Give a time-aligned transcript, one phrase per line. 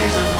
[0.00, 0.39] reason